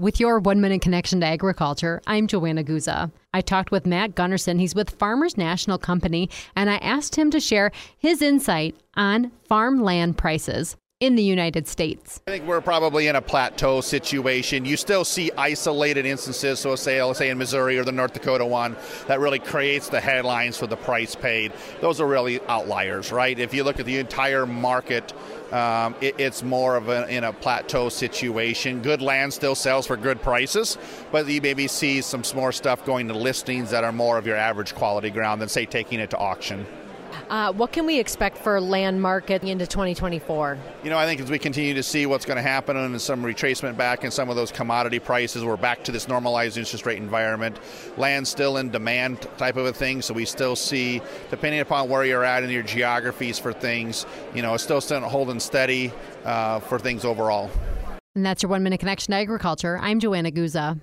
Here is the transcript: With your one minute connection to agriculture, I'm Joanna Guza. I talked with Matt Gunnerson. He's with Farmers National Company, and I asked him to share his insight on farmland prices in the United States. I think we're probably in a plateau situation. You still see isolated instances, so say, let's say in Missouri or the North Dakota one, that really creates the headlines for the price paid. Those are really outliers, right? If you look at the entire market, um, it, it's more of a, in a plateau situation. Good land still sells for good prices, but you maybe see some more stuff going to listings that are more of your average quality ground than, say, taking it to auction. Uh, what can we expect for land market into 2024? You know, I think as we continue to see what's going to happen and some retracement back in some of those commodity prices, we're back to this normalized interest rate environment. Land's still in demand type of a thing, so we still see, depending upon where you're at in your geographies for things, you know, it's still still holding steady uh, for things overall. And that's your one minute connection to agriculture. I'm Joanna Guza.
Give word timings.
With 0.00 0.18
your 0.18 0.40
one 0.40 0.60
minute 0.60 0.80
connection 0.80 1.20
to 1.20 1.26
agriculture, 1.26 2.02
I'm 2.04 2.26
Joanna 2.26 2.64
Guza. 2.64 3.12
I 3.32 3.40
talked 3.40 3.70
with 3.70 3.86
Matt 3.86 4.16
Gunnerson. 4.16 4.58
He's 4.58 4.74
with 4.74 4.90
Farmers 4.90 5.36
National 5.36 5.78
Company, 5.78 6.28
and 6.56 6.68
I 6.68 6.78
asked 6.78 7.14
him 7.14 7.30
to 7.30 7.38
share 7.38 7.70
his 7.96 8.20
insight 8.20 8.74
on 8.96 9.30
farmland 9.48 10.18
prices 10.18 10.76
in 11.00 11.16
the 11.16 11.22
United 11.22 11.68
States. 11.68 12.22
I 12.26 12.30
think 12.30 12.46
we're 12.46 12.60
probably 12.60 13.08
in 13.08 13.16
a 13.16 13.20
plateau 13.20 13.80
situation. 13.80 14.64
You 14.64 14.76
still 14.76 15.04
see 15.04 15.30
isolated 15.36 16.06
instances, 16.06 16.60
so 16.60 16.76
say, 16.76 17.02
let's 17.02 17.18
say 17.18 17.28
in 17.28 17.36
Missouri 17.36 17.78
or 17.78 17.84
the 17.84 17.92
North 17.92 18.14
Dakota 18.14 18.46
one, 18.46 18.76
that 19.06 19.20
really 19.20 19.38
creates 19.38 19.88
the 19.88 20.00
headlines 20.00 20.56
for 20.56 20.66
the 20.66 20.76
price 20.76 21.14
paid. 21.14 21.52
Those 21.80 22.00
are 22.00 22.06
really 22.06 22.40
outliers, 22.48 23.12
right? 23.12 23.38
If 23.38 23.52
you 23.52 23.64
look 23.64 23.80
at 23.80 23.86
the 23.86 23.98
entire 23.98 24.46
market, 24.46 25.12
um, 25.52 25.94
it, 26.00 26.14
it's 26.18 26.42
more 26.42 26.76
of 26.76 26.88
a, 26.88 27.06
in 27.08 27.24
a 27.24 27.32
plateau 27.32 27.90
situation. 27.90 28.80
Good 28.80 29.02
land 29.02 29.34
still 29.34 29.54
sells 29.54 29.86
for 29.86 29.96
good 29.96 30.22
prices, 30.22 30.78
but 31.12 31.28
you 31.28 31.40
maybe 31.42 31.68
see 31.68 32.00
some 32.00 32.22
more 32.34 32.52
stuff 32.52 32.86
going 32.86 33.08
to 33.08 33.14
listings 33.14 33.70
that 33.70 33.84
are 33.84 33.92
more 33.92 34.16
of 34.16 34.26
your 34.26 34.36
average 34.36 34.74
quality 34.74 35.10
ground 35.10 35.42
than, 35.42 35.48
say, 35.48 35.66
taking 35.66 36.00
it 36.00 36.10
to 36.10 36.16
auction. 36.16 36.66
Uh, 37.28 37.52
what 37.52 37.72
can 37.72 37.86
we 37.86 37.98
expect 37.98 38.38
for 38.38 38.60
land 38.60 39.00
market 39.00 39.42
into 39.42 39.66
2024? 39.66 40.58
You 40.82 40.90
know, 40.90 40.98
I 40.98 41.06
think 41.06 41.20
as 41.20 41.30
we 41.30 41.38
continue 41.38 41.74
to 41.74 41.82
see 41.82 42.06
what's 42.06 42.24
going 42.24 42.36
to 42.36 42.42
happen 42.42 42.76
and 42.76 43.00
some 43.00 43.22
retracement 43.22 43.76
back 43.76 44.04
in 44.04 44.10
some 44.10 44.30
of 44.30 44.36
those 44.36 44.52
commodity 44.52 44.98
prices, 44.98 45.44
we're 45.44 45.56
back 45.56 45.84
to 45.84 45.92
this 45.92 46.08
normalized 46.08 46.56
interest 46.56 46.86
rate 46.86 46.98
environment. 46.98 47.58
Land's 47.96 48.30
still 48.30 48.56
in 48.58 48.70
demand 48.70 49.26
type 49.36 49.56
of 49.56 49.66
a 49.66 49.72
thing, 49.72 50.02
so 50.02 50.14
we 50.14 50.24
still 50.24 50.56
see, 50.56 51.00
depending 51.30 51.60
upon 51.60 51.88
where 51.88 52.04
you're 52.04 52.24
at 52.24 52.42
in 52.42 52.50
your 52.50 52.62
geographies 52.62 53.38
for 53.38 53.52
things, 53.52 54.06
you 54.34 54.42
know, 54.42 54.54
it's 54.54 54.64
still 54.64 54.80
still 54.80 55.00
holding 55.00 55.40
steady 55.40 55.92
uh, 56.24 56.60
for 56.60 56.78
things 56.78 57.04
overall. 57.04 57.50
And 58.14 58.24
that's 58.24 58.42
your 58.42 58.50
one 58.50 58.62
minute 58.62 58.78
connection 58.78 59.12
to 59.12 59.16
agriculture. 59.16 59.78
I'm 59.82 59.98
Joanna 59.98 60.30
Guza. 60.30 60.80